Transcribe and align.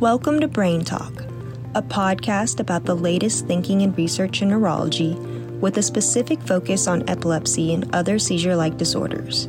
Welcome 0.00 0.38
to 0.42 0.46
Brain 0.46 0.84
Talk, 0.84 1.12
a 1.74 1.82
podcast 1.82 2.60
about 2.60 2.84
the 2.84 2.94
latest 2.94 3.48
thinking 3.48 3.82
and 3.82 3.98
research 3.98 4.42
in 4.42 4.48
neurology 4.48 5.14
with 5.14 5.76
a 5.76 5.82
specific 5.82 6.40
focus 6.40 6.86
on 6.86 7.08
epilepsy 7.08 7.74
and 7.74 7.92
other 7.92 8.16
seizure 8.20 8.54
like 8.54 8.76
disorders. 8.76 9.48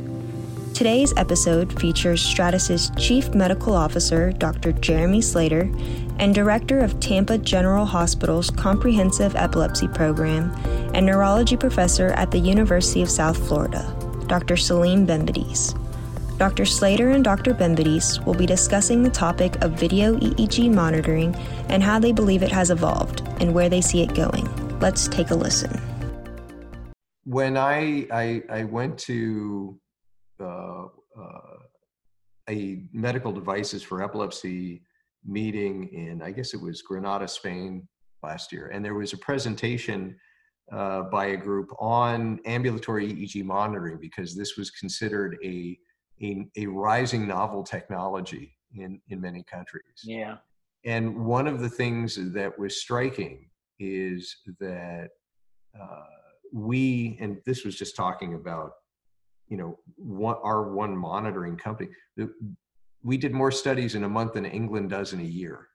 Today's 0.74 1.14
episode 1.16 1.78
features 1.80 2.20
Stratus's 2.20 2.90
Chief 2.98 3.32
Medical 3.32 3.74
Officer, 3.74 4.32
Dr. 4.32 4.72
Jeremy 4.72 5.20
Slater, 5.20 5.70
and 6.18 6.34
Director 6.34 6.80
of 6.80 6.98
Tampa 6.98 7.38
General 7.38 7.86
Hospital's 7.86 8.50
Comprehensive 8.50 9.36
Epilepsy 9.36 9.86
Program 9.86 10.50
and 10.94 11.06
Neurology 11.06 11.56
Professor 11.56 12.08
at 12.08 12.32
the 12.32 12.40
University 12.40 13.02
of 13.02 13.08
South 13.08 13.38
Florida, 13.46 13.86
Dr. 14.26 14.56
Salim 14.56 15.06
Benbadis. 15.06 15.79
Dr. 16.40 16.64
Slater 16.64 17.10
and 17.10 17.22
Dr. 17.22 17.52
Benbadis 17.52 18.24
will 18.24 18.32
be 18.32 18.46
discussing 18.46 19.02
the 19.02 19.10
topic 19.10 19.62
of 19.62 19.72
video 19.72 20.16
EEG 20.16 20.72
monitoring 20.72 21.34
and 21.68 21.82
how 21.82 21.98
they 21.98 22.12
believe 22.12 22.42
it 22.42 22.50
has 22.50 22.70
evolved 22.70 23.20
and 23.42 23.52
where 23.52 23.68
they 23.68 23.82
see 23.82 24.00
it 24.00 24.14
going. 24.14 24.48
Let's 24.78 25.06
take 25.06 25.32
a 25.32 25.34
listen. 25.34 25.78
When 27.24 27.58
I 27.58 28.06
I, 28.10 28.42
I 28.48 28.64
went 28.64 28.96
to 29.00 29.78
uh, 30.40 30.86
uh, 31.20 31.58
a 32.48 32.84
medical 32.90 33.32
devices 33.32 33.82
for 33.82 34.02
epilepsy 34.02 34.82
meeting 35.26 35.90
in 35.92 36.22
I 36.22 36.30
guess 36.30 36.54
it 36.54 36.60
was 36.62 36.80
Granada, 36.80 37.28
Spain 37.28 37.86
last 38.22 38.50
year, 38.50 38.68
and 38.68 38.82
there 38.82 38.94
was 38.94 39.12
a 39.12 39.18
presentation 39.18 40.16
uh, 40.72 41.02
by 41.02 41.26
a 41.26 41.36
group 41.36 41.68
on 41.78 42.40
ambulatory 42.46 43.12
EEG 43.12 43.44
monitoring 43.44 43.98
because 44.00 44.34
this 44.34 44.56
was 44.56 44.70
considered 44.70 45.36
a 45.44 45.76
a, 46.22 46.46
a 46.56 46.66
rising 46.66 47.26
novel 47.26 47.62
technology 47.62 48.56
in, 48.74 49.00
in 49.08 49.20
many 49.20 49.42
countries. 49.42 50.02
Yeah. 50.04 50.36
And 50.84 51.26
one 51.26 51.46
of 51.46 51.60
the 51.60 51.68
things 51.68 52.18
that 52.32 52.58
was 52.58 52.80
striking 52.80 53.50
is 53.78 54.36
that 54.60 55.10
uh, 55.80 56.04
we, 56.52 57.18
and 57.20 57.38
this 57.44 57.64
was 57.64 57.76
just 57.76 57.96
talking 57.96 58.34
about, 58.34 58.72
you 59.48 59.56
know, 59.56 59.78
what 59.96 60.40
our 60.42 60.72
one 60.72 60.96
monitoring 60.96 61.56
company, 61.56 61.90
we 63.02 63.16
did 63.16 63.32
more 63.32 63.50
studies 63.50 63.94
in 63.94 64.04
a 64.04 64.08
month 64.08 64.34
than 64.34 64.44
England 64.44 64.90
does 64.90 65.12
in 65.12 65.20
a 65.20 65.24
year. 65.24 65.68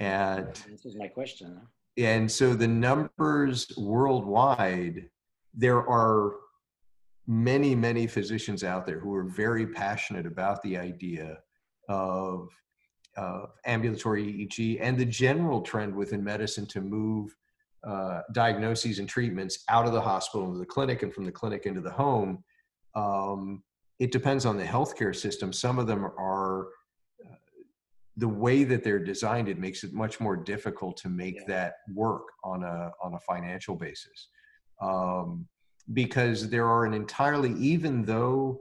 And 0.00 0.48
this 0.68 0.84
is 0.84 0.96
my 0.96 1.08
question. 1.08 1.60
And 1.96 2.30
so 2.30 2.54
the 2.54 2.68
numbers 2.68 3.70
worldwide, 3.76 5.10
there 5.54 5.86
are 5.86 6.34
many, 7.26 7.74
many 7.74 8.06
physicians 8.06 8.64
out 8.64 8.86
there 8.86 8.98
who 8.98 9.14
are 9.14 9.24
very 9.24 9.66
passionate 9.66 10.26
about 10.26 10.62
the 10.62 10.76
idea 10.76 11.38
of, 11.88 12.48
of 13.16 13.50
ambulatory 13.66 14.24
EEG 14.24 14.78
and 14.80 14.98
the 14.98 15.04
general 15.04 15.60
trend 15.60 15.94
within 15.94 16.22
medicine 16.22 16.66
to 16.66 16.80
move 16.80 17.34
uh, 17.86 18.20
diagnoses 18.32 18.98
and 18.98 19.08
treatments 19.08 19.64
out 19.68 19.86
of 19.86 19.92
the 19.92 20.00
hospital 20.00 20.46
into 20.46 20.58
the 20.58 20.66
clinic 20.66 21.02
and 21.02 21.14
from 21.14 21.24
the 21.24 21.32
clinic 21.32 21.66
into 21.66 21.80
the 21.80 21.90
home. 21.90 22.42
Um, 22.94 23.62
it 23.98 24.12
depends 24.12 24.46
on 24.46 24.56
the 24.56 24.64
healthcare 24.64 25.14
system. 25.14 25.52
Some 25.52 25.78
of 25.78 25.86
them 25.86 26.04
are 26.04 26.66
uh, 27.24 27.34
the 28.16 28.28
way 28.28 28.64
that 28.64 28.82
they're 28.82 29.02
designed. 29.02 29.48
It 29.48 29.58
makes 29.58 29.84
it 29.84 29.92
much 29.92 30.20
more 30.20 30.36
difficult 30.36 30.96
to 30.98 31.08
make 31.08 31.36
yeah. 31.36 31.44
that 31.48 31.72
work 31.94 32.24
on 32.44 32.64
a 32.64 32.90
on 33.02 33.14
a 33.14 33.20
financial 33.20 33.76
basis. 33.76 34.28
Um, 34.82 35.46
because 35.92 36.48
there 36.48 36.68
are 36.68 36.84
an 36.84 36.94
entirely, 36.94 37.52
even 37.54 38.04
though 38.04 38.60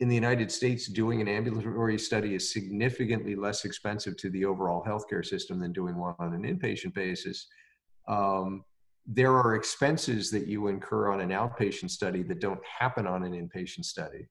in 0.00 0.08
the 0.08 0.14
United 0.14 0.50
States, 0.50 0.86
doing 0.86 1.20
an 1.20 1.28
ambulatory 1.28 1.98
study 1.98 2.34
is 2.34 2.52
significantly 2.52 3.36
less 3.36 3.64
expensive 3.64 4.16
to 4.16 4.30
the 4.30 4.44
overall 4.44 4.84
healthcare 4.84 5.24
system 5.24 5.60
than 5.60 5.72
doing 5.72 5.96
one 5.96 6.14
on 6.18 6.34
an 6.34 6.42
inpatient 6.42 6.94
basis. 6.94 7.46
Um, 8.08 8.64
there 9.06 9.36
are 9.36 9.54
expenses 9.54 10.30
that 10.30 10.48
you 10.48 10.66
incur 10.66 11.12
on 11.12 11.20
an 11.20 11.28
outpatient 11.28 11.90
study 11.90 12.22
that 12.24 12.40
don't 12.40 12.60
happen 12.66 13.06
on 13.06 13.22
an 13.22 13.32
inpatient 13.32 13.84
study. 13.84 14.26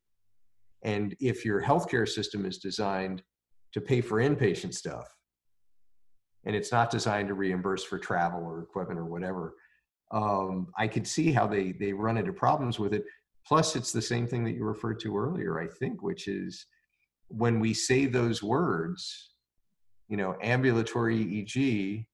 And 0.84 1.16
if 1.22 1.46
your 1.46 1.62
healthcare 1.62 2.08
system 2.08 2.46
is 2.46 2.58
designed 2.58 3.24
to 3.74 3.80
pay 3.80 4.02
for 4.02 4.18
inpatient 4.18 4.74
stuff, 4.74 5.08
and 6.46 6.56
it's 6.56 6.74
not 6.74 6.92
designed 6.92 7.30
to 7.30 7.36
reimburse 7.36 7.84
for 7.84 7.98
travel 7.98 8.44
or 8.44 8.62
equipment 8.62 9.00
or 9.00 9.06
whatever, 9.06 9.56
um, 10.14 10.68
I 10.78 10.88
could 10.88 11.08
see 11.08 11.32
how 11.32 11.48
they 11.48 11.72
they 11.72 11.92
run 11.92 12.18
into 12.18 12.32
problems 12.32 12.80
with 12.80 12.94
it. 12.94 13.04
Plus, 13.46 13.76
it's 13.76 13.92
the 13.92 14.02
same 14.02 14.28
thing 14.28 14.46
that 14.46 14.54
you 14.54 14.64
referred 14.64 15.00
to 15.02 15.18
earlier, 15.18 15.60
I 15.60 15.68
think, 15.68 16.02
which 16.02 16.28
is 16.28 16.66
when 17.28 17.60
we 17.60 17.74
say 17.74 18.06
those 18.06 18.42
words, 18.42 19.32
you 20.08 20.16
know, 20.16 20.36
ambulatory 20.42 21.18
EEG. 21.18 22.06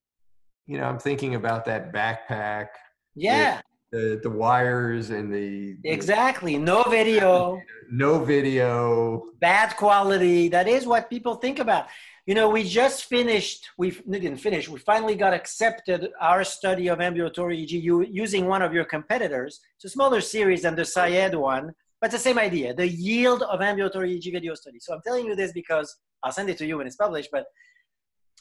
You 0.66 0.78
know, 0.78 0.86
I'm 0.86 0.98
thinking 0.98 1.36
about 1.36 1.66
that 1.66 1.94
backpack. 1.94 2.68
Yeah. 3.16 3.62
The 3.92 4.20
the 4.24 4.30
wires 4.30 5.10
and 5.10 5.34
the 5.34 5.76
exactly 5.84 6.58
no 6.58 6.84
video. 6.84 7.62
No 7.92 8.24
video. 8.24 9.24
Bad 9.40 9.76
quality. 9.76 10.48
That 10.48 10.68
is 10.68 10.86
what 10.86 11.10
people 11.10 11.34
think 11.34 11.58
about 11.58 11.88
you 12.30 12.36
know, 12.36 12.48
we 12.48 12.64
just 12.64 13.06
finished, 13.06 13.72
we 13.80 13.90
didn't 14.08 14.38
finish, 14.38 14.70
we 14.70 14.78
finally 14.78 15.16
got 15.16 15.34
accepted 15.34 16.10
our 16.22 16.44
study 16.44 16.88
of 16.88 17.02
ambulatory 17.02 17.58
EEG 17.66 18.08
using 18.12 18.46
one 18.46 18.62
of 18.62 18.72
your 18.72 18.86
competitors. 18.86 19.60
It's 19.78 19.86
a 19.86 19.90
smaller 19.90 20.22
series 20.22 20.62
than 20.62 20.76
the 20.76 20.86
Syed 20.86 21.34
one, 21.34 21.72
but 22.00 22.12
the 22.12 22.20
same 22.20 22.38
idea, 22.38 22.76
the 22.76 22.88
yield 22.88 23.42
of 23.42 23.64
ambulatory 23.64 24.16
EEG 24.16 24.32
video 24.32 24.54
study. 24.54 24.78
So 24.80 24.94
I'm 24.94 25.02
telling 25.04 25.26
you 25.26 25.36
this 25.36 25.52
because 25.54 25.98
I'll 26.22 26.32
send 26.32 26.52
it 26.52 26.60
to 26.60 26.68
you 26.68 26.78
when 26.78 26.86
it's 26.86 26.98
published, 26.98 27.30
but 27.32 27.46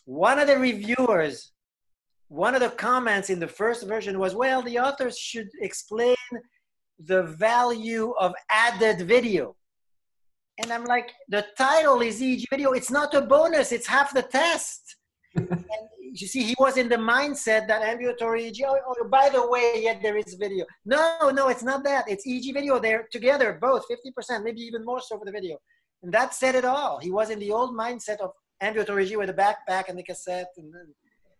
one 0.04 0.38
of 0.38 0.48
the 0.48 0.58
reviewers, 0.58 1.52
one 2.28 2.54
of 2.54 2.60
the 2.60 2.68
comments 2.68 3.30
in 3.30 3.40
the 3.40 3.48
first 3.48 3.86
version 3.86 4.18
was, 4.18 4.34
well, 4.34 4.60
the 4.60 4.78
authors 4.78 5.16
should 5.16 5.48
explain 5.62 6.16
the 6.98 7.22
value 7.22 8.12
of 8.20 8.34
added 8.50 9.08
video. 9.08 9.56
And 10.60 10.72
I'm 10.72 10.84
like, 10.84 11.12
the 11.28 11.46
title 11.56 12.00
is 12.02 12.20
EEG 12.20 12.44
video. 12.50 12.72
It's 12.72 12.90
not 12.90 13.14
a 13.14 13.20
bonus. 13.20 13.70
It's 13.70 13.86
half 13.86 14.12
the 14.12 14.22
test. 14.22 14.96
and 15.36 15.64
you 16.12 16.26
see, 16.26 16.42
he 16.42 16.54
was 16.58 16.76
in 16.76 16.88
the 16.88 16.96
mindset 16.96 17.68
that 17.68 17.82
ambulatory 17.82 18.50
EEG. 18.50 18.62
Oh, 18.66 18.78
oh, 18.86 19.08
by 19.08 19.28
the 19.28 19.46
way, 19.46 19.80
yet 19.82 20.00
there 20.02 20.16
is 20.16 20.34
video. 20.34 20.66
No, 20.84 21.30
no, 21.32 21.48
it's 21.48 21.62
not 21.62 21.84
that. 21.84 22.08
It's 22.08 22.26
EEG 22.26 22.54
video. 22.54 22.78
They're 22.80 23.06
together, 23.12 23.56
both 23.60 23.84
50%, 23.88 24.42
maybe 24.42 24.60
even 24.62 24.84
more 24.84 25.00
so 25.00 25.18
for 25.18 25.24
the 25.24 25.32
video. 25.32 25.58
And 26.02 26.12
that 26.12 26.34
said 26.34 26.54
it 26.54 26.64
all. 26.64 26.98
He 26.98 27.10
was 27.10 27.30
in 27.30 27.38
the 27.38 27.52
old 27.52 27.76
mindset 27.76 28.18
of 28.20 28.30
ambulatory 28.60 29.06
EEG 29.06 29.16
with 29.16 29.28
the 29.28 29.34
backpack 29.34 29.88
and 29.88 29.98
the 29.98 30.02
cassette. 30.02 30.52
And, 30.56 30.72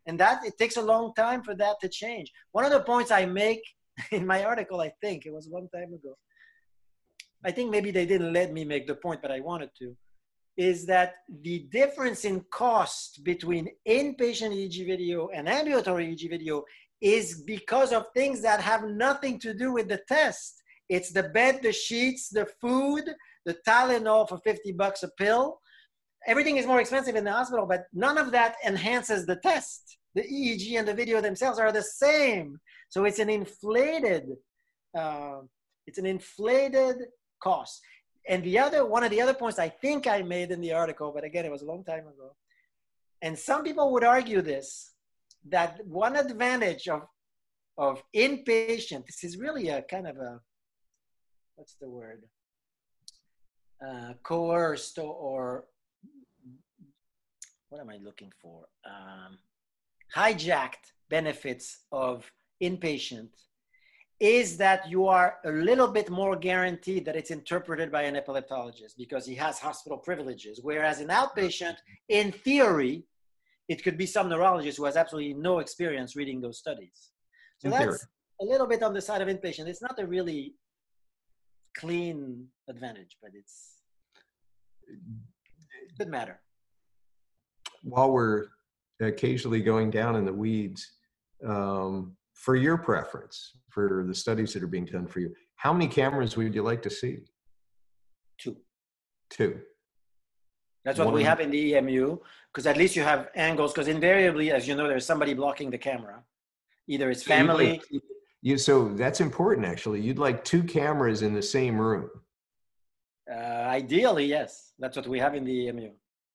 and 0.07 0.21
that, 0.21 0.45
it 0.45 0.57
takes 0.59 0.77
a 0.77 0.83
long 0.83 1.13
time 1.15 1.43
for 1.43 1.57
that 1.57 1.77
to 1.81 1.89
change. 1.89 2.31
One 2.53 2.65
of 2.65 2.71
the 2.71 2.81
points 2.81 3.11
I 3.11 3.27
make 3.27 3.63
in 4.13 4.25
my 4.27 4.45
article, 4.45 4.81
I 4.81 4.93
think 5.01 5.27
it 5.27 5.33
was 5.33 5.49
one 5.49 5.69
time 5.75 5.93
ago, 5.93 6.17
I 7.45 7.51
think 7.51 7.71
maybe 7.71 7.91
they 7.91 8.07
didn't 8.07 8.33
let 8.33 8.53
me 8.53 8.65
make 8.65 8.87
the 8.87 8.95
point, 8.95 9.23
but 9.23 9.31
I 9.31 9.41
wanted 9.41 9.71
to, 9.79 9.97
is 10.57 10.87
that 10.87 11.15
the 11.43 11.69
difference 11.71 12.25
in 12.25 12.45
cost 12.51 13.23
between 13.23 13.69
inpatient 13.89 14.53
EEG 14.55 14.87
video 14.87 15.29
and 15.29 15.49
ambulatory 15.49 16.09
EEG 16.09 16.29
video 16.29 16.65
is 17.01 17.43
because 17.43 17.93
of 17.93 18.07
things 18.13 18.43
that 18.43 18.61
have 18.61 18.85
nothing 18.89 19.39
to 19.39 19.55
do 19.55 19.73
with 19.73 19.89
the 19.89 20.01
test. 20.09 20.63
It's 20.89 21.13
the 21.13 21.25
bed, 21.25 21.61
the 21.63 21.73
sheets, 21.73 22.29
the 22.29 22.47
food, 22.61 23.05
the 23.45 23.57
Tylenol 23.67 24.29
for 24.29 24.39
50 24.39 24.73
bucks 24.73 25.05
a 25.05 25.09
pill. 25.17 25.61
Everything 26.27 26.57
is 26.57 26.67
more 26.67 26.81
expensive 26.81 27.15
in 27.15 27.25
the 27.25 27.33
hospital, 27.33 27.67
but 27.67 27.85
none 27.93 28.19
of 28.19 28.33
that 28.33 28.57
enhances 28.67 29.27
the 29.27 29.37
test. 29.37 29.99
The 30.17 30.23
EEG 30.23 30.77
and 30.79 30.89
the 30.89 30.95
video 30.95 31.21
themselves 31.21 31.61
are 31.61 31.71
the 31.71 31.83
same. 31.83 32.59
So 32.89 33.05
it's 33.05 33.21
an 33.21 33.31
inflated, 33.31 34.25
uh, 34.97 35.41
it's 35.87 35.99
an 35.99 36.07
inflated 36.07 36.97
costs. 37.41 37.81
And 38.29 38.45
the 38.45 38.59
other, 38.59 38.85
one 38.85 39.05
of 39.05 39.11
the 39.11 39.21
other 39.21 39.35
points 39.35 39.59
I 39.59 39.69
think 39.69 40.07
I 40.07 40.23
made 40.23 40.51
in 40.51 40.61
the 40.61 40.73
article, 40.73 41.13
but 41.15 41.25
again, 41.25 41.45
it 41.45 41.51
was 41.51 41.63
a 41.63 41.67
long 41.67 41.83
time 41.85 42.07
ago. 42.07 42.35
And 43.23 43.39
some 43.39 43.65
people 43.65 43.93
would 43.93 44.05
argue 44.05 44.43
this, 44.43 44.93
that 45.49 45.85
one 45.87 46.15
advantage 46.15 46.89
of, 46.89 47.03
of 47.79 48.03
inpatient, 48.15 49.07
this 49.07 49.25
is 49.25 49.39
really 49.39 49.69
a 49.69 49.83
kind 49.83 50.07
of 50.07 50.17
a, 50.19 50.41
what's 51.57 51.75
the 51.81 51.89
word? 51.89 52.25
Uh, 53.85 54.13
coerced 54.23 54.99
or, 54.99 55.15
or, 55.15 55.65
what 57.71 57.81
am 57.81 57.91
I 57.91 57.99
looking 58.03 58.33
for? 58.41 58.65
Um, 58.87 59.39
hijacked 60.15 60.93
benefits 61.11 61.85
of 61.93 62.31
inpatient 62.63 63.29
is 64.21 64.57
that 64.57 64.89
you 64.91 65.07
are 65.07 65.37
a 65.45 65.51
little 65.51 65.87
bit 65.87 66.11
more 66.11 66.35
guaranteed 66.35 67.05
that 67.05 67.15
it's 67.15 67.31
interpreted 67.31 67.93
by 67.93 68.03
an 68.03 68.17
epileptologist 68.17 68.97
because 68.97 69.25
he 69.25 69.35
has 69.35 69.61
hospital 69.61 69.99
privileges. 69.99 70.59
Whereas 70.63 71.01
an 71.01 71.09
outpatient, 71.09 71.77
in 72.09 72.33
theory, 72.33 73.05
it 73.69 73.85
could 73.85 73.97
be 73.97 74.07
some 74.07 74.29
neurologist 74.29 74.79
who 74.79 74.87
has 74.87 74.97
absolutely 74.97 75.35
no 75.35 75.61
experience 75.61 76.17
reading 76.17 76.41
those 76.41 76.59
studies. 76.59 77.11
So 77.59 77.67
in 77.67 77.71
that's 77.71 77.85
theory. 77.85 77.99
a 78.41 78.45
little 78.45 78.67
bit 78.67 78.83
on 78.83 78.93
the 78.93 79.01
side 79.01 79.23
of 79.23 79.29
inpatient. 79.29 79.67
It's 79.69 79.83
not 79.83 79.99
a 80.01 80.07
really 80.07 80.55
clean 81.77 82.47
advantage, 82.69 83.17
but 83.23 83.31
it's 83.35 83.83
it 84.89 84.99
could 85.99 86.09
matter. 86.09 86.41
while 87.83 88.11
we're 88.11 88.47
occasionally 89.01 89.61
going 89.61 89.91
down 89.91 90.17
in 90.17 90.25
the 90.25 90.33
weeds, 90.33 90.91
um, 91.47 92.17
for 92.39 92.55
your 92.55 92.79
preference, 92.79 93.57
for 93.69 94.05
the 94.07 94.15
studies 94.15 94.53
that 94.53 94.63
are 94.63 94.69
being 94.69 94.85
done 94.85 95.09
for 95.09 95.19
you, 95.19 95.35
how 95.57 95.73
many 95.73 95.89
cameras 95.89 96.37
would 96.37 96.55
you 96.55 96.63
like 96.63 96.83
to 96.83 96.91
see? 96.91 97.19
Two. 98.39 98.57
Two. 99.29 99.59
That's 100.85 100.99
what 100.99 101.09
One. 101.09 101.15
we 101.15 101.25
have 101.25 101.41
in 101.41 101.51
the 101.51 101.75
EMU, 101.75 102.17
because 102.53 102.67
at 102.67 102.77
least 102.77 102.95
you 102.95 103.03
have 103.03 103.29
angles, 103.35 103.73
because 103.73 103.89
invariably, 103.89 104.53
as 104.53 104.69
you 104.69 104.77
know, 104.77 104.87
there's 104.87 105.05
somebody 105.05 105.35
blocking 105.35 105.69
the 105.69 105.79
camera. 105.79 106.23
Either 106.87 107.11
it's 107.11 107.25
family. 107.25 107.73
Like, 107.73 108.03
you, 108.41 108.57
so 108.57 108.89
that's 108.91 109.21
important, 109.21 109.67
actually. 109.67 110.01
You'd 110.01 110.21
like 110.21 110.45
two 110.45 110.63
cameras 110.63 111.23
in 111.23 111.35
the 111.35 111.43
same 111.43 111.77
room. 111.79 112.09
Uh, 113.31 113.35
ideally, 113.35 114.27
yes. 114.27 114.73
That's 114.79 114.97
what 114.97 115.09
we 115.09 115.19
have 115.19 115.35
in 115.35 115.45
the 115.45 115.69
EMU. 115.69 115.91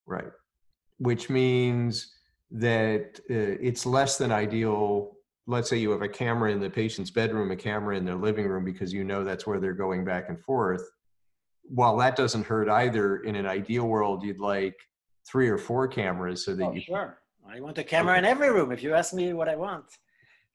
Right. 0.06 0.32
Which 0.98 1.30
means 1.30 2.14
that 2.52 3.22
uh, 3.32 3.58
it's 3.70 3.86
less 3.86 4.18
than 4.18 4.32
ideal. 4.32 5.13
Let's 5.46 5.70
say 5.70 5.78
you 5.78 5.92
have 5.92 6.02
a 6.02 6.10
camera 6.10 6.52
in 6.52 6.60
the 6.60 6.70
patient's 6.70 7.12
bedroom, 7.12 7.52
a 7.52 7.56
camera 7.56 7.98
in 7.98 8.06
their 8.06 8.16
living 8.16 8.48
room, 8.48 8.64
because 8.64 8.94
you 8.94 9.04
know 9.04 9.24
that's 9.24 9.46
where 9.46 9.60
they're 9.60 9.74
going 9.74 10.06
back 10.06 10.30
and 10.30 10.40
forth. 10.42 10.90
While 11.64 11.98
that 11.98 12.16
doesn't 12.16 12.46
hurt 12.46 12.70
either, 12.70 13.18
in 13.18 13.36
an 13.36 13.46
ideal 13.46 13.86
world, 13.86 14.24
you'd 14.24 14.40
like 14.40 14.76
three 15.28 15.50
or 15.50 15.58
four 15.58 15.88
cameras 15.88 16.46
so 16.46 16.56
that 16.56 16.66
oh, 16.66 16.74
you. 16.74 16.82
Sure. 16.82 17.18
I 17.50 17.60
want 17.60 17.78
a 17.78 17.84
camera 17.84 18.14
okay. 18.14 18.20
in 18.20 18.26
every 18.26 18.52
room. 18.52 18.72
If 18.72 18.84
you 18.84 18.94
ask 18.94 19.14
me 19.14 19.34
what 19.34 19.50
I 19.50 19.56
want, 19.56 19.86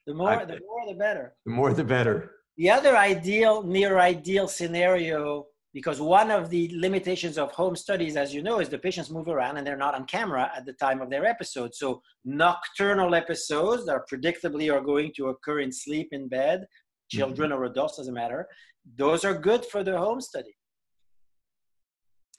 the 0.06 0.14
more, 0.14 0.30
I, 0.30 0.44
the 0.44 0.60
more, 0.66 0.86
the 0.86 0.98
better. 0.98 1.34
The 1.44 1.52
more, 1.52 1.74
the 1.74 1.84
better. 1.84 2.32
The 2.56 2.70
other 2.70 2.96
ideal, 2.96 3.62
near 3.62 3.98
ideal 3.98 4.48
scenario 4.48 5.46
because 5.78 6.00
one 6.00 6.32
of 6.32 6.50
the 6.50 6.68
limitations 6.74 7.38
of 7.38 7.52
home 7.52 7.76
studies, 7.76 8.16
as 8.16 8.34
you 8.34 8.42
know, 8.42 8.58
is 8.58 8.68
the 8.68 8.76
patients 8.76 9.10
move 9.10 9.28
around 9.28 9.58
and 9.58 9.64
they're 9.64 9.76
not 9.76 9.94
on 9.94 10.04
camera 10.06 10.50
at 10.56 10.66
the 10.66 10.72
time 10.72 11.00
of 11.00 11.08
their 11.08 11.24
episode. 11.24 11.72
So 11.72 12.02
nocturnal 12.24 13.14
episodes 13.14 13.86
that 13.86 13.92
are 13.92 14.04
predictably 14.12 14.74
are 14.74 14.80
going 14.80 15.12
to 15.14 15.28
occur 15.28 15.60
in 15.60 15.70
sleep 15.70 16.08
in 16.10 16.26
bed, 16.26 16.66
children 17.08 17.50
mm-hmm. 17.50 17.60
or 17.60 17.66
adults 17.66 17.98
doesn't 17.98 18.12
matter. 18.12 18.48
Those 18.96 19.24
are 19.24 19.38
good 19.38 19.64
for 19.66 19.84
the 19.84 19.96
home 19.96 20.20
study. 20.20 20.56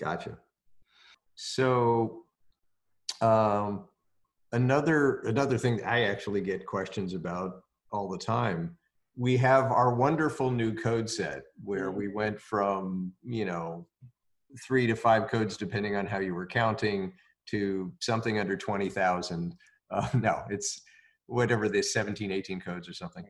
Gotcha. 0.02 0.38
So 1.36 2.24
um, 3.22 3.86
another 4.52 5.22
another 5.22 5.58
thing 5.58 5.82
I 5.86 6.02
actually 6.12 6.42
get 6.42 6.66
questions 6.66 7.14
about 7.14 7.62
all 7.94 8.10
the 8.10 8.18
time 8.18 8.78
we 9.20 9.36
have 9.36 9.66
our 9.66 9.94
wonderful 9.94 10.50
new 10.50 10.74
code 10.74 11.10
set 11.10 11.44
where 11.62 11.92
we 11.92 12.08
went 12.08 12.40
from 12.40 13.12
you 13.22 13.44
know 13.44 13.86
three 14.66 14.88
to 14.88 14.96
five 14.96 15.28
codes 15.28 15.58
depending 15.58 15.98
on 15.98 16.08
how 16.08 16.20
you 16.20 16.34
were 16.34 16.48
counting 16.48 17.12
to 17.46 17.92
something 18.00 18.40
under 18.40 18.56
20000 18.56 19.56
uh, 19.92 20.08
no 20.14 20.44
it's 20.50 20.82
whatever 21.28 21.68
this 21.68 21.94
17 21.94 22.32
18 22.32 22.60
codes 22.62 22.88
or 22.88 22.94
something. 22.94 23.28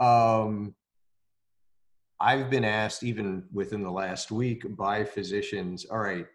Um, 0.00 0.74
i've 2.18 2.48
been 2.48 2.64
asked 2.64 3.02
even 3.02 3.44
within 3.52 3.82
the 3.82 3.90
last 3.90 4.30
week 4.30 4.64
by 4.76 5.04
physicians 5.04 5.84
all 5.84 5.98
right 5.98 6.26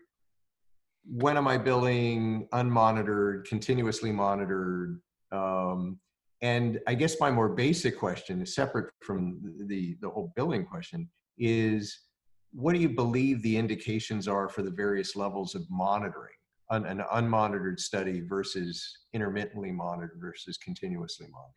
when 1.07 1.38
am 1.38 1.47
i 1.47 1.57
billing 1.57 2.47
unmonitored 2.54 3.45
continuously 3.45 4.12
monitored 4.12 5.01
um, 5.31 5.97
and 6.41 6.79
I 6.88 6.95
guess 6.95 7.19
my 7.19 7.29
more 7.29 7.49
basic 7.49 7.99
question, 7.99 8.43
separate 8.45 8.91
from 9.01 9.39
the, 9.67 9.95
the 10.01 10.09
whole 10.09 10.33
billing 10.35 10.65
question, 10.65 11.07
is 11.38 11.97
what 12.51 12.73
do 12.73 12.79
you 12.79 12.89
believe 12.89 13.41
the 13.41 13.57
indications 13.57 14.27
are 14.27 14.49
for 14.49 14.63
the 14.63 14.71
various 14.71 15.15
levels 15.15 15.55
of 15.55 15.63
monitoring? 15.69 16.33
An, 16.71 16.85
an 16.85 17.03
unmonitored 17.13 17.79
study 17.79 18.21
versus 18.21 18.97
intermittently 19.13 19.71
monitored 19.73 20.19
versus 20.21 20.57
continuously 20.57 21.27
monitored? 21.29 21.53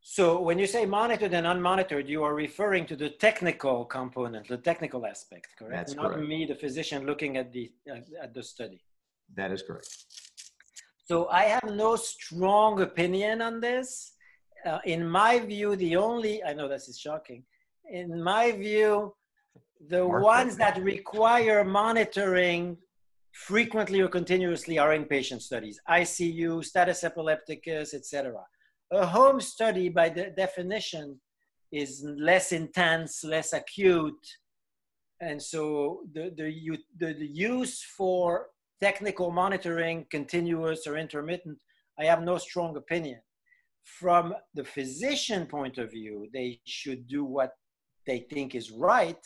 So 0.00 0.40
when 0.40 0.58
you 0.58 0.66
say 0.66 0.84
monitored 0.84 1.32
and 1.32 1.46
unmonitored, 1.46 2.08
you 2.08 2.24
are 2.24 2.34
referring 2.34 2.84
to 2.86 2.96
the 2.96 3.10
technical 3.10 3.84
component, 3.84 4.48
the 4.48 4.56
technical 4.56 5.06
aspect, 5.06 5.46
correct? 5.56 5.76
That's 5.76 5.94
Not 5.94 6.14
correct. 6.14 6.28
me, 6.28 6.44
the 6.44 6.56
physician, 6.56 7.06
looking 7.06 7.36
at 7.36 7.52
the 7.52 7.70
uh, 7.88 8.00
at 8.20 8.34
the 8.34 8.42
study. 8.42 8.84
That 9.36 9.52
is 9.52 9.62
correct. 9.62 9.86
So 11.04 11.28
I 11.28 11.44
have 11.44 11.64
no 11.64 11.96
strong 11.96 12.80
opinion 12.80 13.42
on 13.42 13.60
this. 13.60 14.12
Uh, 14.64 14.78
in 14.84 15.06
my 15.06 15.40
view, 15.40 15.74
the 15.76 15.96
only, 15.96 16.42
I 16.44 16.52
know 16.52 16.68
this 16.68 16.88
is 16.88 16.98
shocking. 16.98 17.44
In 17.90 18.22
my 18.22 18.52
view, 18.52 19.14
the 19.88 20.06
Mark 20.06 20.22
ones 20.22 20.56
that 20.56 20.80
require 20.80 21.64
monitoring 21.64 22.76
frequently 23.32 24.00
or 24.00 24.08
continuously 24.08 24.78
are 24.78 24.90
inpatient 24.90 25.42
studies, 25.42 25.80
ICU, 25.88 26.64
status 26.64 27.02
epilepticus, 27.02 27.94
etc. 27.94 28.34
A 28.92 29.04
home 29.04 29.40
study, 29.40 29.88
by 29.88 30.08
the 30.08 30.30
definition, 30.36 31.18
is 31.72 32.04
less 32.06 32.52
intense, 32.52 33.24
less 33.24 33.52
acute, 33.54 34.26
and 35.22 35.40
so 35.40 36.00
the, 36.12 36.32
the, 36.36 36.78
the, 36.98 37.14
the 37.14 37.26
use 37.26 37.82
for 37.96 38.48
technical 38.82 39.30
monitoring, 39.30 40.04
continuous 40.10 40.86
or 40.86 40.96
intermittent, 40.96 41.56
I 41.98 42.04
have 42.04 42.22
no 42.22 42.36
strong 42.38 42.76
opinion. 42.76 43.20
From 43.84 44.34
the 44.54 44.64
physician 44.64 45.46
point 45.46 45.78
of 45.78 45.90
view, 45.90 46.28
they 46.32 46.60
should 46.66 47.06
do 47.06 47.24
what 47.24 47.52
they 48.06 48.20
think 48.32 48.54
is 48.54 48.70
right. 48.70 49.24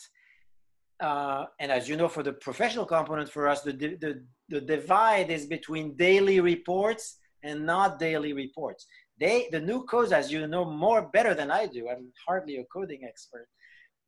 Uh, 0.99 1.45
and 1.59 1.71
as 1.71 1.89
you 1.89 1.95
know, 1.95 2.07
for 2.07 2.23
the 2.23 2.33
professional 2.33 2.85
component 2.85 3.29
for 3.29 3.47
us, 3.47 3.61
the, 3.61 3.73
the, 3.73 4.23
the 4.49 4.61
divide 4.61 5.29
is 5.31 5.45
between 5.45 5.95
daily 5.95 6.39
reports 6.39 7.17
and 7.43 7.65
not 7.65 7.99
daily 7.99 8.33
reports. 8.33 8.85
They, 9.19 9.47
the 9.51 9.59
new 9.59 9.83
codes, 9.85 10.11
as 10.11 10.31
you 10.31 10.47
know 10.47 10.65
more 10.65 11.09
better 11.15 11.33
than 11.33 11.49
I 11.49 11.65
do, 11.65 11.89
I'm 11.89 12.11
hardly 12.27 12.57
a 12.57 12.65
coding 12.65 13.01
expert. 13.07 13.47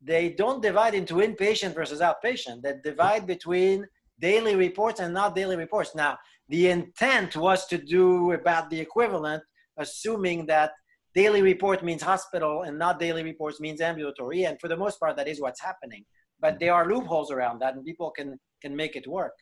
They 0.02 0.30
don't 0.30 0.62
divide 0.62 0.94
into 0.94 1.16
inpatient 1.16 1.74
versus 1.74 2.02
outpatient. 2.02 2.62
They 2.62 2.76
divide 2.84 3.26
between 3.28 3.86
daily 4.20 4.56
reports 4.56 5.00
and 5.00 5.14
not 5.14 5.36
daily 5.36 5.56
reports. 5.56 5.96
Now, 5.96 6.18
the 6.50 6.70
intent 6.70 7.36
was 7.36 7.66
to 7.68 7.78
do 7.78 8.32
about 8.34 8.70
the 8.70 8.80
equivalent, 8.80 9.44
assuming 9.78 10.46
that 10.48 10.72
daily 11.16 11.42
report 11.42 11.84
means 11.84 12.02
hospital 12.02 12.64
and 12.64 12.78
not 12.78 13.00
daily 13.00 13.24
reports 13.24 13.60
means 13.60 13.82
ambulatory. 13.82 14.44
And 14.46 14.60
for 14.60 14.68
the 14.68 14.78
most 14.78 15.00
part, 15.00 15.16
that 15.18 15.28
is 15.28 15.42
what's 15.42 15.62
happening. 15.62 16.06
But 16.40 16.54
mm-hmm. 16.54 16.60
there 16.60 16.74
are 16.74 16.90
loopholes 16.90 17.32
around 17.32 17.60
that, 17.60 17.76
and 17.76 17.86
people 17.86 18.12
can 18.12 18.40
can 18.62 18.76
make 18.76 18.96
it 18.96 19.08
work. 19.08 19.34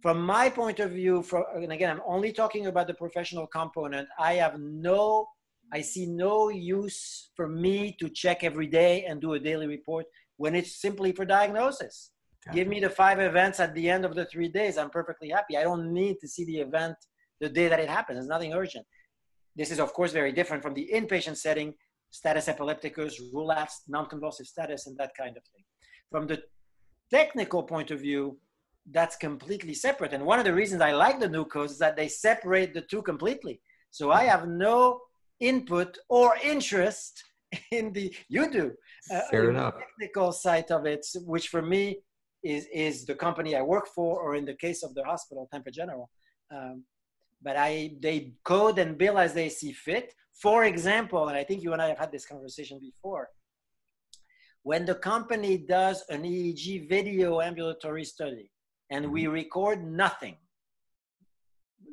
From 0.00 0.22
my 0.22 0.48
point 0.48 0.78
of 0.80 0.92
view, 0.92 1.22
for, 1.22 1.44
and 1.56 1.72
again, 1.72 1.90
I'm 1.90 2.02
only 2.06 2.32
talking 2.32 2.66
about 2.66 2.86
the 2.86 2.94
professional 2.94 3.46
component. 3.46 4.08
I 4.18 4.34
have 4.34 4.60
no, 4.60 5.26
I 5.72 5.80
see 5.80 6.06
no 6.06 6.50
use 6.50 7.30
for 7.34 7.48
me 7.48 7.96
to 7.98 8.08
check 8.08 8.44
every 8.44 8.68
day 8.68 9.04
and 9.06 9.20
do 9.20 9.32
a 9.32 9.40
daily 9.40 9.66
report 9.66 10.06
when 10.36 10.54
it's 10.54 10.80
simply 10.80 11.10
for 11.10 11.24
diagnosis. 11.24 12.10
Give 12.52 12.66
me 12.66 12.80
the 12.80 12.90
five 12.90 13.20
events 13.20 13.60
at 13.60 13.74
the 13.74 13.88
end 13.90 14.04
of 14.04 14.14
the 14.14 14.24
three 14.24 14.48
days. 14.48 14.78
I'm 14.78 14.90
perfectly 14.90 15.28
happy. 15.28 15.56
I 15.56 15.62
don't 15.62 15.92
need 15.92 16.18
to 16.20 16.28
see 16.28 16.44
the 16.44 16.58
event 16.58 16.96
the 17.40 17.48
day 17.48 17.68
that 17.68 17.80
it 17.80 17.88
happens. 17.88 18.16
There's 18.16 18.28
nothing 18.28 18.54
urgent. 18.54 18.86
This 19.54 19.70
is, 19.70 19.80
of 19.80 19.92
course, 19.92 20.12
very 20.12 20.32
different 20.32 20.62
from 20.62 20.74
the 20.74 20.88
inpatient 20.92 21.36
setting, 21.36 21.74
status 22.10 22.48
epilepticus, 22.48 23.20
relapsed, 23.32 23.82
non-convulsive 23.88 24.46
status, 24.46 24.86
and 24.86 24.96
that 24.98 25.12
kind 25.16 25.36
of 25.36 25.42
thing. 25.54 25.64
From 26.10 26.26
the 26.26 26.42
technical 27.10 27.62
point 27.62 27.90
of 27.90 28.00
view, 28.00 28.38
that's 28.90 29.16
completely 29.16 29.74
separate. 29.74 30.12
And 30.12 30.24
one 30.24 30.38
of 30.38 30.44
the 30.44 30.54
reasons 30.54 30.80
I 30.80 30.92
like 30.92 31.20
the 31.20 31.28
new 31.28 31.44
codes 31.44 31.72
is 31.72 31.78
that 31.78 31.96
they 31.96 32.08
separate 32.08 32.72
the 32.72 32.82
two 32.82 33.02
completely. 33.02 33.60
So 33.90 34.10
I 34.10 34.24
have 34.24 34.48
no 34.48 35.00
input 35.40 35.98
or 36.08 36.34
interest 36.42 37.22
in 37.72 37.92
the 37.92 38.14
you 38.28 38.50
do 38.50 38.72
uh, 39.10 39.20
Fair 39.30 39.50
enough. 39.50 39.74
technical 39.78 40.32
side 40.32 40.70
of 40.70 40.86
it, 40.86 41.06
which 41.24 41.48
for 41.48 41.62
me 41.62 41.98
is, 42.42 42.66
is 42.72 43.04
the 43.04 43.14
company 43.14 43.56
I 43.56 43.62
work 43.62 43.86
for, 43.94 44.20
or 44.20 44.36
in 44.36 44.44
the 44.44 44.54
case 44.54 44.82
of 44.82 44.94
the 44.94 45.04
hospital, 45.04 45.48
Tampa 45.52 45.70
General. 45.70 46.08
Um, 46.54 46.84
but 47.42 47.56
I, 47.56 47.92
they 48.00 48.32
code 48.44 48.78
and 48.78 48.98
bill 48.98 49.18
as 49.18 49.34
they 49.34 49.48
see 49.48 49.72
fit. 49.72 50.14
For 50.40 50.64
example, 50.64 51.28
and 51.28 51.36
I 51.36 51.44
think 51.44 51.62
you 51.62 51.72
and 51.72 51.82
I 51.82 51.88
have 51.88 51.98
had 51.98 52.12
this 52.12 52.26
conversation 52.26 52.78
before, 52.80 53.28
when 54.62 54.84
the 54.84 54.94
company 54.94 55.58
does 55.58 56.04
an 56.08 56.22
EEG 56.22 56.88
video 56.88 57.40
ambulatory 57.40 58.04
study 58.04 58.50
and 58.90 59.10
we 59.10 59.24
mm-hmm. 59.24 59.32
record 59.32 59.84
nothing, 59.84 60.36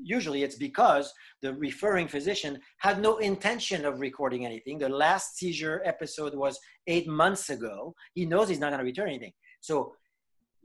usually 0.04 0.44
it's 0.44 0.56
because 0.56 1.14
the 1.42 1.54
referring 1.54 2.08
physician 2.08 2.60
had 2.80 3.02
no 3.02 3.18
intention 3.18 3.86
of 3.86 4.00
recording 4.00 4.46
anything. 4.46 4.78
The 4.78 4.90
last 4.90 5.38
seizure 5.38 5.82
episode 5.86 6.36
was 6.36 6.60
eight 6.88 7.08
months 7.08 7.50
ago. 7.50 7.96
He 8.14 8.26
knows 8.26 8.50
he's 8.50 8.60
not 8.60 8.70
going 8.72 8.80
to 8.80 8.86
return 8.86 9.10
anything. 9.10 9.34
So 9.62 9.94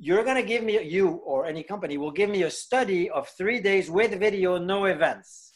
you're 0.01 0.25
going 0.25 0.37
to 0.37 0.43
give 0.43 0.65
me, 0.65 0.83
you 0.83 1.09
or 1.31 1.45
any 1.45 1.63
company 1.63 1.99
will 1.99 2.11
give 2.11 2.31
me 2.31 2.45
a 2.45 2.51
study 2.51 3.11
of 3.11 3.29
three 3.29 3.61
days 3.61 3.91
with 3.91 4.19
video, 4.19 4.57
no 4.57 4.87
events. 4.87 5.53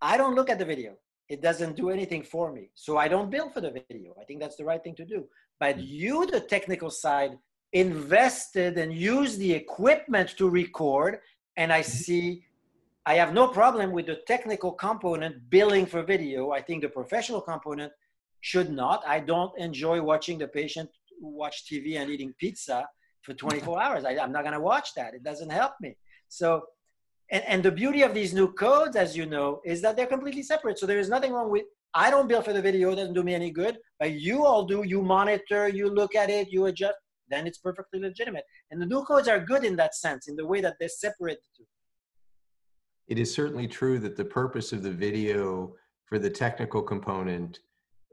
I 0.00 0.16
don't 0.16 0.36
look 0.36 0.48
at 0.48 0.60
the 0.60 0.64
video. 0.64 0.92
It 1.28 1.42
doesn't 1.42 1.74
do 1.74 1.90
anything 1.90 2.22
for 2.22 2.52
me. 2.52 2.70
So 2.74 2.96
I 2.96 3.08
don't 3.08 3.28
bill 3.28 3.50
for 3.50 3.60
the 3.60 3.72
video. 3.72 4.14
I 4.20 4.24
think 4.24 4.40
that's 4.40 4.54
the 4.54 4.64
right 4.64 4.82
thing 4.82 4.94
to 4.96 5.04
do. 5.04 5.26
But 5.58 5.74
hmm. 5.76 5.82
you, 5.84 6.26
the 6.26 6.40
technical 6.40 6.90
side, 6.90 7.32
invested 7.72 8.78
and 8.78 8.94
used 8.94 9.40
the 9.40 9.52
equipment 9.52 10.36
to 10.38 10.48
record 10.48 11.18
and 11.56 11.72
I 11.72 11.82
see 11.82 12.44
I 13.04 13.14
have 13.14 13.32
no 13.32 13.48
problem 13.48 13.92
with 13.92 14.06
the 14.06 14.20
technical 14.26 14.72
component 14.72 15.50
billing 15.50 15.86
for 15.86 16.02
video. 16.02 16.52
I 16.52 16.60
think 16.60 16.82
the 16.82 16.88
professional 16.88 17.40
component 17.40 17.92
should 18.40 18.70
not. 18.70 19.02
I 19.06 19.20
don't 19.20 19.56
enjoy 19.58 20.00
watching 20.02 20.38
the 20.38 20.48
patient 20.48 20.88
watch 21.20 21.64
TV 21.70 21.96
and 21.96 22.10
eating 22.10 22.34
pizza 22.38 22.86
for 23.22 23.34
24 23.34 23.82
hours. 23.82 24.04
I, 24.04 24.12
am 24.12 24.32
not 24.32 24.42
going 24.42 24.54
to 24.54 24.60
watch 24.60 24.94
that. 24.94 25.14
It 25.14 25.22
doesn't 25.22 25.50
help 25.50 25.72
me. 25.80 25.96
So, 26.28 26.62
and, 27.30 27.44
and 27.44 27.62
the 27.62 27.72
beauty 27.72 28.02
of 28.02 28.14
these 28.14 28.32
new 28.32 28.52
codes, 28.52 28.96
as 28.96 29.16
you 29.16 29.26
know, 29.26 29.60
is 29.64 29.82
that 29.82 29.96
they're 29.96 30.06
completely 30.06 30.42
separate. 30.42 30.78
So 30.78 30.86
there 30.86 30.98
is 30.98 31.08
nothing 31.08 31.32
wrong 31.32 31.50
with, 31.50 31.64
I 31.94 32.10
don't 32.10 32.28
bill 32.28 32.42
for 32.42 32.52
the 32.52 32.62
video, 32.62 32.92
it 32.92 32.96
doesn't 32.96 33.14
do 33.14 33.22
me 33.22 33.34
any 33.34 33.50
good, 33.50 33.78
but 33.98 34.12
you 34.12 34.44
all 34.44 34.64
do. 34.64 34.84
You 34.84 35.02
monitor, 35.02 35.68
you 35.68 35.88
look 35.88 36.14
at 36.14 36.30
it, 36.30 36.48
you 36.50 36.66
adjust, 36.66 36.94
then 37.28 37.46
it's 37.46 37.58
perfectly 37.58 38.00
legitimate. 38.00 38.44
And 38.70 38.80
the 38.80 38.86
new 38.86 39.02
codes 39.04 39.28
are 39.28 39.40
good 39.40 39.64
in 39.64 39.76
that 39.76 39.94
sense, 39.94 40.28
in 40.28 40.36
the 40.36 40.46
way 40.46 40.60
that 40.60 40.76
they 40.78 40.88
separate 40.88 41.38
the 41.42 41.48
two. 41.56 41.66
It 43.08 43.18
is 43.18 43.32
certainly 43.32 43.68
true 43.68 43.98
that 44.00 44.16
the 44.16 44.24
purpose 44.24 44.72
of 44.72 44.82
the 44.82 44.90
video 44.90 45.74
for 46.04 46.18
the 46.18 46.30
technical 46.30 46.82
component 46.82 47.60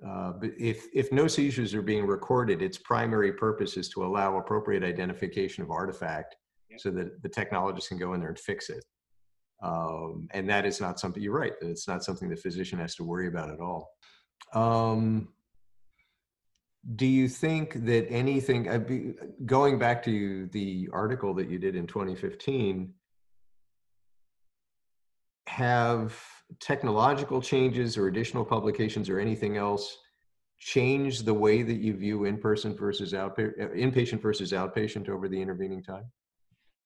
uh, 0.08 0.34
but 0.34 0.52
if, 0.60 0.88
if 0.94 1.12
no 1.12 1.28
seizures 1.28 1.74
are 1.74 1.82
being 1.82 2.06
recorded, 2.06 2.62
its 2.62 2.78
primary 2.78 3.32
purpose 3.32 3.78
is 3.78 3.90
to 3.90 4.04
allow 4.04 4.38
appropriate 4.38 4.84
identification 4.84 5.64
of 5.64 5.72
artifact 5.72 6.36
yep. 6.70 6.80
so 6.80 6.92
that 6.92 7.22
the 7.22 7.30
technologist 7.30 7.88
can 7.88 7.98
go 7.98 8.14
in 8.14 8.20
there 8.20 8.30
and 8.30 8.40
fix 8.40 8.70
it. 8.70 8.84
Um, 9.62 10.28
and 10.32 10.50
that 10.50 10.66
is 10.66 10.82
not 10.82 11.00
something, 11.00 11.24
you're 11.24 11.38
right, 11.38 11.54
it's 11.62 11.88
not 11.88 12.04
something 12.04 12.30
the 12.30 12.36
physician 12.36 12.80
has 12.80 12.96
to 12.96 13.04
worry 13.04 13.28
about 13.28 13.50
at 13.50 13.62
all. 13.62 13.92
Um, 14.54 15.30
do 16.96 17.06
you 17.06 17.30
think 17.30 17.86
that 17.86 18.10
anything, 18.10 18.68
uh, 18.68 18.80
going 19.46 19.80
back 19.80 20.04
to 20.04 20.48
the 20.48 20.90
article 20.92 21.34
that 21.36 21.50
you 21.50 21.58
did 21.58 21.78
in 21.78 21.88
2015, 21.88 22.94
have 25.48 26.22
technological 26.60 27.42
changes 27.42 27.98
or 27.98 28.08
additional 28.08 28.46
publications 28.46 29.10
or 29.10 29.20
anything 29.20 29.58
else 29.58 29.98
change 30.60 31.24
the 31.24 31.34
way 31.34 31.62
that 31.62 31.80
you 31.80 31.94
view 31.94 32.26
in-person 32.26 32.76
versus 32.76 33.14
uh, 33.14 33.30
inpatient 33.76 34.22
versus 34.22 34.52
outpatient 34.54 35.10
over 35.10 35.28
the 35.28 35.42
intervening 35.42 35.84
time? 35.84 36.06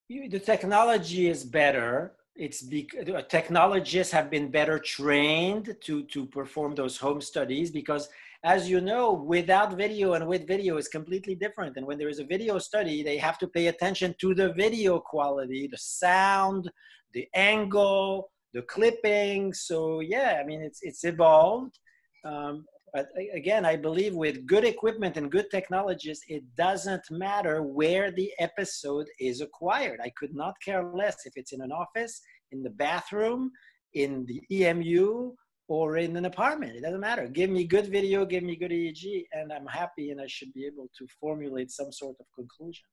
The 0.10 0.40
technology 0.40 1.28
is 1.30 1.44
better. 1.44 2.14
It's 2.36 2.62
because 2.62 3.24
technologists 3.30 4.14
have 4.14 4.30
been 4.30 4.50
better 4.50 4.80
trained 4.80 5.76
to 5.82 6.04
to 6.04 6.26
perform 6.28 6.76
those 6.76 6.96
home 6.98 7.20
studies 7.20 7.72
because, 7.72 8.08
as 8.44 8.70
you 8.70 8.80
know, 8.80 9.14
without 9.14 9.76
video 9.76 10.14
and 10.14 10.28
with 10.28 10.48
video 10.48 10.78
is 10.78 10.88
completely 10.88 11.36
different. 11.36 11.78
And 11.78 11.86
when 11.86 11.98
there 11.98 12.10
is 12.10 12.20
a 12.20 12.24
video 12.24 12.60
study, 12.60 13.04
they 13.04 13.18
have 13.18 13.38
to 13.40 13.48
pay 13.48 13.68
attention 13.68 14.16
to 14.20 14.34
the 14.34 14.54
video 14.54 15.00
quality, 15.00 15.68
the 15.68 15.78
sound, 15.78 16.72
the 17.14 17.28
angle, 17.34 18.30
the 18.54 18.62
clipping. 18.64 19.54
So 19.54 20.00
yeah, 20.00 20.40
I 20.42 20.46
mean 20.46 20.62
it's 20.62 20.80
it's 20.82 21.04
evolved. 21.04 21.78
Um, 22.26 22.66
but 22.94 23.10
again, 23.34 23.66
I 23.66 23.76
believe 23.76 24.16
with 24.16 24.48
good 24.48 24.64
equipment 24.64 25.18
and 25.18 25.32
good 25.32 25.52
technologies, 25.52 26.22
it 26.28 26.44
doesn't 26.56 27.04
matter 27.12 27.62
where 27.62 28.12
the 28.12 28.32
episode 28.40 29.08
is 29.20 29.42
acquired. 29.42 30.00
I 30.02 30.12
could 30.18 30.34
not 30.34 30.56
care 30.64 30.84
less 30.84 31.26
if 31.26 31.34
it's 31.36 31.52
in 31.52 31.62
an 31.62 31.72
office, 31.72 32.22
in 32.52 32.64
the 32.64 32.70
bathroom, 32.70 33.52
in 33.94 34.26
the 34.26 34.42
EMU, 34.52 35.34
or 35.68 35.98
in 35.98 36.16
an 36.16 36.26
apartment. 36.26 36.76
It 36.76 36.82
doesn't 36.82 37.00
matter. 37.00 37.28
Give 37.28 37.50
me 37.50 37.66
good 37.66 37.88
video, 37.88 38.26
give 38.26 38.44
me 38.44 38.56
good 38.56 38.72
EEG, 38.72 39.26
and 39.34 39.52
I'm 39.52 39.68
happy, 39.68 40.12
and 40.12 40.22
I 40.22 40.28
should 40.28 40.54
be 40.54 40.66
able 40.66 40.90
to 40.98 41.08
formulate 41.20 41.72
some 41.72 41.92
sort 41.92 42.16
of 42.20 42.26
conclusion. 42.34 42.86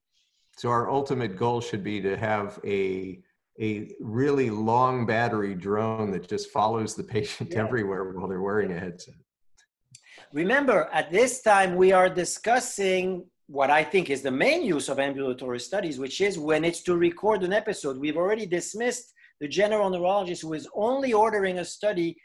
So 0.57 0.69
our 0.71 0.91
ultimate 0.91 1.37
goal 1.37 1.61
should 1.61 1.85
be 1.85 2.01
to 2.01 2.17
have 2.17 2.61
a 2.65 3.21
a 3.61 3.91
really 4.01 4.51
long 4.51 5.07
battery 5.07 5.55
drone 5.55 6.11
that 6.13 6.29
just 6.29 6.51
follows 6.51 6.95
the 6.95 7.05
patient 7.05 7.53
yeah. 7.53 7.61
everywhere 7.61 8.13
while 8.13 8.29
they're 8.29 8.43
wearing 8.43 8.73
a 8.73 8.79
headset. 8.79 9.15
Remember, 10.33 10.89
at 10.93 11.13
this 11.13 11.43
time, 11.43 11.77
we 11.77 11.93
are 11.93 12.09
discussing 12.09 13.25
what 13.47 13.71
I 13.71 13.85
think 13.85 14.11
is 14.11 14.23
the 14.23 14.31
main 14.31 14.63
use 14.63 14.89
of 14.89 14.99
ambulatory 14.99 15.61
studies, 15.61 15.99
which 15.99 16.21
is 16.21 16.39
when 16.39 16.65
it's 16.65 16.83
to 16.83 16.97
record 16.97 17.45
an 17.45 17.53
episode. 17.53 17.99
We've 17.99 18.17
already 18.17 18.47
dismissed 18.47 19.13
the 19.41 19.49
general 19.49 19.91
neurologist 19.91 20.43
who 20.43 20.55
is 20.55 20.69
only 20.75 21.13
ordering 21.13 21.59
a 21.59 21.65
study 21.65 22.17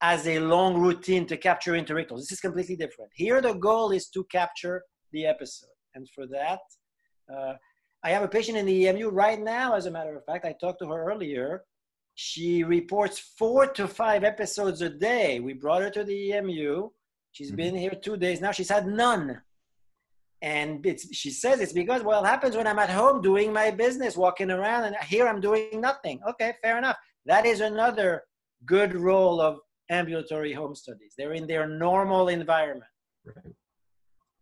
as 0.00 0.26
a 0.28 0.38
long 0.38 0.80
routine 0.80 1.26
to 1.26 1.36
capture 1.36 1.72
interictals. 1.72 2.20
This 2.20 2.32
is 2.32 2.40
completely 2.40 2.76
different. 2.76 3.10
Here, 3.14 3.40
the 3.40 3.54
goal 3.54 3.90
is 3.90 4.08
to 4.10 4.24
capture 4.30 4.82
the 5.12 5.26
episode. 5.26 5.70
And 5.94 6.08
for 6.14 6.26
that, 6.28 6.60
uh, 7.34 7.54
I 8.08 8.12
have 8.12 8.22
a 8.22 8.28
patient 8.28 8.56
in 8.56 8.64
the 8.64 8.88
EMU 8.88 9.10
right 9.10 9.38
now, 9.38 9.74
as 9.74 9.84
a 9.84 9.90
matter 9.90 10.16
of 10.16 10.24
fact. 10.24 10.46
I 10.46 10.54
talked 10.58 10.78
to 10.78 10.88
her 10.88 11.10
earlier. 11.10 11.64
She 12.14 12.64
reports 12.64 13.18
four 13.18 13.66
to 13.66 13.86
five 13.86 14.24
episodes 14.24 14.80
a 14.80 14.88
day. 14.88 15.40
We 15.40 15.52
brought 15.52 15.82
her 15.82 15.90
to 15.90 16.04
the 16.04 16.32
EMU. 16.32 16.88
She's 17.32 17.48
mm-hmm. 17.48 17.56
been 17.56 17.76
here 17.76 17.92
two 18.02 18.16
days 18.16 18.40
now. 18.40 18.50
She's 18.50 18.70
had 18.70 18.86
none. 18.86 19.42
And 20.40 20.86
it's, 20.86 21.14
she 21.14 21.28
says 21.28 21.60
it's 21.60 21.74
because, 21.74 22.02
well, 22.02 22.24
it 22.24 22.28
happens 22.28 22.56
when 22.56 22.66
I'm 22.66 22.78
at 22.78 22.88
home 22.88 23.20
doing 23.20 23.52
my 23.52 23.70
business, 23.70 24.16
walking 24.16 24.50
around, 24.50 24.84
and 24.84 24.96
here 25.04 25.28
I'm 25.28 25.42
doing 25.42 25.78
nothing. 25.78 26.18
Okay, 26.30 26.54
fair 26.62 26.78
enough. 26.78 26.96
That 27.26 27.44
is 27.44 27.60
another 27.60 28.22
good 28.64 28.94
role 28.94 29.38
of 29.38 29.58
ambulatory 29.90 30.54
home 30.54 30.74
studies. 30.74 31.12
They're 31.18 31.34
in 31.34 31.46
their 31.46 31.68
normal 31.68 32.28
environment. 32.28 32.90
Right. 33.26 33.54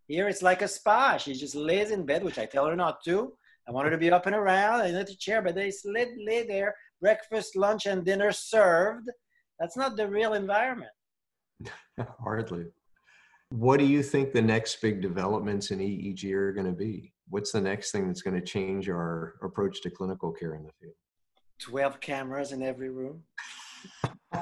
Here 0.06 0.28
it's 0.28 0.42
like 0.42 0.62
a 0.62 0.68
spa. 0.68 1.16
She 1.16 1.34
just 1.34 1.56
lays 1.56 1.90
in 1.90 2.06
bed, 2.06 2.22
which 2.22 2.38
I 2.38 2.46
tell 2.46 2.66
her 2.66 2.76
not 2.76 3.02
to. 3.06 3.32
I 3.68 3.72
wanted 3.72 3.90
to 3.90 3.98
be 3.98 4.10
up 4.10 4.26
and 4.26 4.34
around 4.34 4.86
in 4.86 4.94
the 4.94 5.04
chair, 5.04 5.42
but 5.42 5.54
they 5.54 5.72
lay, 5.84 6.06
lay 6.24 6.46
there, 6.46 6.74
breakfast, 7.00 7.56
lunch, 7.56 7.86
and 7.86 8.04
dinner 8.04 8.30
served. 8.32 9.10
That's 9.58 9.76
not 9.76 9.96
the 9.96 10.08
real 10.08 10.34
environment. 10.34 10.90
Hardly. 12.20 12.66
What 13.50 13.78
do 13.78 13.86
you 13.86 14.02
think 14.02 14.32
the 14.32 14.42
next 14.42 14.80
big 14.80 15.00
developments 15.00 15.70
in 15.70 15.78
EEG 15.78 16.32
are 16.32 16.52
going 16.52 16.66
to 16.66 16.72
be? 16.72 17.12
What's 17.28 17.52
the 17.52 17.60
next 17.60 17.90
thing 17.90 18.06
that's 18.06 18.22
going 18.22 18.38
to 18.38 18.44
change 18.44 18.88
our 18.88 19.34
approach 19.42 19.82
to 19.82 19.90
clinical 19.90 20.32
care 20.32 20.54
in 20.54 20.62
the 20.62 20.70
field? 20.80 20.94
12 21.60 22.00
cameras 22.00 22.52
in 22.52 22.62
every 22.62 22.90
room. 22.90 23.22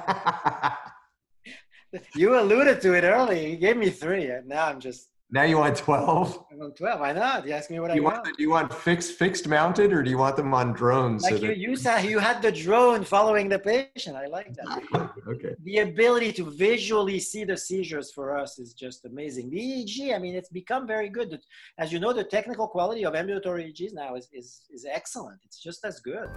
you 2.14 2.38
alluded 2.38 2.80
to 2.82 2.94
it 2.94 3.04
earlier. 3.04 3.48
You 3.48 3.56
gave 3.56 3.76
me 3.76 3.90
three, 3.90 4.30
and 4.30 4.48
now 4.48 4.66
I'm 4.66 4.80
just 4.80 5.10
now 5.30 5.42
you 5.42 5.58
want 5.58 5.76
12? 5.76 6.44
I 6.52 6.54
want 6.54 6.76
12. 6.76 7.00
Why 7.00 7.12
not? 7.12 7.46
You 7.46 7.52
ask 7.54 7.70
me 7.70 7.80
what 7.80 7.88
do 7.88 7.94
I 7.94 7.96
you 7.96 8.04
want. 8.04 8.24
want. 8.24 8.36
Do 8.36 8.42
you 8.42 8.50
want 8.50 8.72
fixed 8.72 9.12
fixed 9.12 9.48
mounted 9.48 9.92
or 9.92 10.02
do 10.02 10.10
you 10.10 10.18
want 10.18 10.36
them 10.36 10.52
on 10.54 10.72
drones? 10.72 11.22
Like 11.22 11.34
so 11.34 11.40
you, 11.40 11.48
that... 11.48 11.58
you 11.58 11.76
said, 11.76 12.02
you 12.02 12.18
had 12.18 12.42
the 12.42 12.52
drone 12.52 13.04
following 13.04 13.48
the 13.48 13.58
patient. 13.58 14.16
I 14.16 14.26
like 14.26 14.54
that. 14.54 15.10
okay. 15.26 15.54
The 15.64 15.78
ability 15.78 16.32
to 16.34 16.50
visually 16.50 17.18
see 17.18 17.44
the 17.44 17.56
seizures 17.56 18.12
for 18.12 18.38
us 18.38 18.58
is 18.58 18.74
just 18.74 19.06
amazing. 19.06 19.50
The 19.50 19.58
EEG, 19.58 20.14
I 20.14 20.18
mean, 20.18 20.34
it's 20.34 20.50
become 20.50 20.86
very 20.86 21.08
good. 21.08 21.40
As 21.78 21.92
you 21.92 21.98
know, 21.98 22.12
the 22.12 22.24
technical 22.24 22.68
quality 22.68 23.04
of 23.04 23.14
ambulatory 23.14 23.72
EEGs 23.72 23.94
now 23.94 24.14
is, 24.14 24.28
is, 24.32 24.62
is 24.70 24.86
excellent. 24.88 25.40
It's 25.44 25.60
just 25.60 25.84
as 25.84 26.00
good. 26.00 26.28